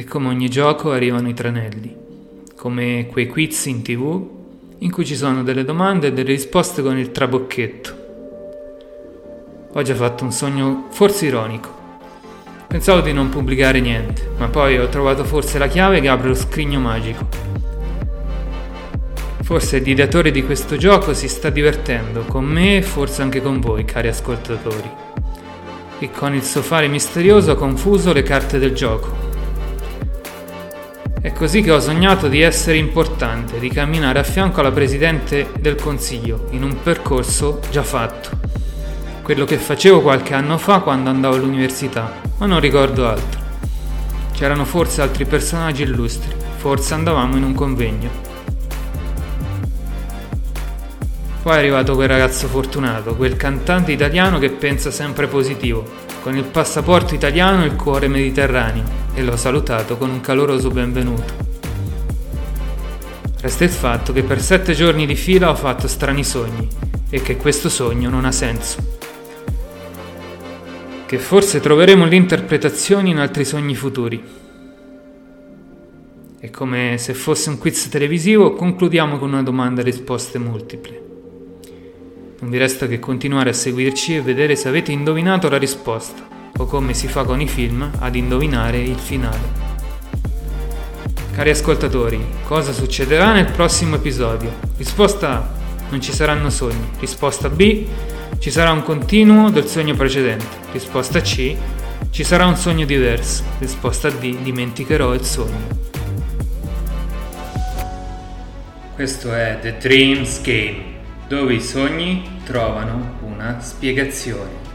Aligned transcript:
E 0.00 0.04
come 0.04 0.28
ogni 0.28 0.48
gioco 0.48 0.92
arrivano 0.92 1.28
i 1.28 1.34
tranelli, 1.34 1.94
come 2.56 3.06
quei 3.12 3.26
quiz 3.26 3.66
in 3.66 3.82
tv 3.82 4.28
in 4.78 4.90
cui 4.90 5.04
ci 5.04 5.14
sono 5.14 5.42
delle 5.42 5.62
domande 5.62 6.06
e 6.06 6.12
delle 6.14 6.30
risposte 6.30 6.80
con 6.80 6.96
il 6.96 7.12
trabocchetto. 7.12 7.96
Ho 9.74 9.84
fatto 9.84 10.24
un 10.24 10.32
sogno 10.32 10.86
forse 10.88 11.26
ironico. 11.26 11.68
Pensavo 12.66 13.02
di 13.02 13.12
non 13.12 13.28
pubblicare 13.28 13.80
niente, 13.80 14.26
ma 14.38 14.48
poi 14.48 14.78
ho 14.78 14.88
trovato 14.88 15.22
forse 15.22 15.58
la 15.58 15.68
chiave 15.68 16.00
che 16.00 16.08
apre 16.08 16.28
lo 16.28 16.34
scrigno 16.34 16.80
magico. 16.80 17.28
Forse 19.42 19.76
il 19.76 19.86
ideatore 19.86 20.30
di 20.30 20.42
questo 20.42 20.78
gioco 20.78 21.12
si 21.12 21.28
sta 21.28 21.50
divertendo 21.50 22.22
con 22.22 22.46
me 22.46 22.78
e 22.78 22.82
forse 22.82 23.20
anche 23.20 23.42
con 23.42 23.60
voi, 23.60 23.84
cari 23.84 24.08
ascoltatori. 24.08 24.90
E 25.98 26.10
con 26.10 26.34
il 26.34 26.42
suo 26.42 26.62
fare 26.62 26.88
misterioso 26.88 27.50
ha 27.50 27.56
confuso 27.56 28.14
le 28.14 28.22
carte 28.22 28.58
del 28.58 28.72
gioco. 28.72 29.29
È 31.22 31.34
così 31.34 31.60
che 31.60 31.70
ho 31.70 31.80
sognato 31.80 32.28
di 32.28 32.40
essere 32.40 32.78
importante, 32.78 33.58
di 33.58 33.68
camminare 33.68 34.18
a 34.18 34.22
fianco 34.22 34.60
alla 34.60 34.72
Presidente 34.72 35.50
del 35.58 35.74
Consiglio, 35.74 36.46
in 36.52 36.62
un 36.62 36.80
percorso 36.82 37.60
già 37.70 37.82
fatto. 37.82 38.30
Quello 39.20 39.44
che 39.44 39.58
facevo 39.58 40.00
qualche 40.00 40.32
anno 40.32 40.56
fa 40.56 40.80
quando 40.80 41.10
andavo 41.10 41.34
all'università, 41.34 42.22
ma 42.38 42.46
non 42.46 42.58
ricordo 42.58 43.06
altro. 43.06 43.38
C'erano 44.32 44.64
forse 44.64 45.02
altri 45.02 45.26
personaggi 45.26 45.82
illustri, 45.82 46.34
forse 46.56 46.94
andavamo 46.94 47.36
in 47.36 47.42
un 47.42 47.52
convegno. 47.52 48.10
Poi 51.42 51.52
è 51.54 51.58
arrivato 51.58 51.94
quel 51.96 52.08
ragazzo 52.08 52.48
fortunato, 52.48 53.14
quel 53.14 53.36
cantante 53.36 53.92
italiano 53.92 54.38
che 54.38 54.48
pensa 54.48 54.90
sempre 54.90 55.26
positivo, 55.26 55.84
con 56.22 56.34
il 56.34 56.44
passaporto 56.44 57.14
italiano 57.14 57.62
e 57.62 57.66
il 57.66 57.76
cuore 57.76 58.08
mediterraneo 58.08 58.99
e 59.14 59.22
l'ho 59.22 59.36
salutato 59.36 59.96
con 59.96 60.10
un 60.10 60.20
caloroso 60.20 60.70
benvenuto. 60.70 61.48
Resta 63.40 63.64
il 63.64 63.70
fatto 63.70 64.12
che 64.12 64.22
per 64.22 64.40
sette 64.40 64.74
giorni 64.74 65.06
di 65.06 65.14
fila 65.14 65.50
ho 65.50 65.54
fatto 65.54 65.88
strani 65.88 66.22
sogni 66.22 66.68
e 67.08 67.22
che 67.22 67.36
questo 67.36 67.68
sogno 67.68 68.10
non 68.10 68.24
ha 68.24 68.32
senso. 68.32 68.98
Che 71.06 71.18
forse 71.18 71.60
troveremo 71.60 72.04
l'interpretazione 72.04 73.08
in 73.08 73.18
altri 73.18 73.44
sogni 73.44 73.74
futuri. 73.74 74.22
E 76.38 76.50
come 76.50 76.96
se 76.98 77.14
fosse 77.14 77.50
un 77.50 77.58
quiz 77.58 77.88
televisivo, 77.88 78.52
concludiamo 78.52 79.18
con 79.18 79.32
una 79.32 79.42
domanda 79.42 79.80
e 79.80 79.84
risposte 79.84 80.38
multiple. 80.38 81.08
Non 82.40 82.50
vi 82.50 82.58
resta 82.58 82.86
che 82.86 82.98
continuare 82.98 83.50
a 83.50 83.54
seguirci 83.54 84.16
e 84.16 84.22
vedere 84.22 84.56
se 84.56 84.68
avete 84.68 84.92
indovinato 84.92 85.48
la 85.48 85.58
risposta 85.58 86.38
o 86.60 86.66
come 86.66 86.92
si 86.92 87.08
fa 87.08 87.24
con 87.24 87.40
i 87.40 87.48
film 87.48 87.90
ad 88.00 88.14
indovinare 88.14 88.78
il 88.78 88.98
finale. 88.98 89.68
Cari 91.32 91.50
ascoltatori, 91.50 92.22
cosa 92.44 92.72
succederà 92.72 93.32
nel 93.32 93.50
prossimo 93.50 93.96
episodio? 93.96 94.52
Risposta 94.76 95.30
A. 95.30 95.48
Non 95.88 96.02
ci 96.02 96.12
saranno 96.12 96.50
sogni. 96.50 96.90
Risposta 96.98 97.48
B. 97.48 97.86
Ci 98.38 98.50
sarà 98.50 98.72
un 98.72 98.82
continuo 98.82 99.50
del 99.50 99.66
sogno 99.66 99.94
precedente. 99.94 100.44
Risposta 100.72 101.22
C. 101.22 101.56
Ci 102.10 102.24
sarà 102.24 102.44
un 102.44 102.56
sogno 102.56 102.84
diverso. 102.84 103.42
Risposta 103.58 104.10
D. 104.10 104.36
Dimenticherò 104.42 105.14
il 105.14 105.24
sogno. 105.24 105.78
Questo 108.94 109.32
è 109.32 109.58
The 109.62 109.78
Dreams 109.78 110.42
Game, 110.42 110.82
dove 111.26 111.54
i 111.54 111.62
sogni 111.62 112.42
trovano 112.44 113.14
una 113.24 113.60
spiegazione. 113.60 114.69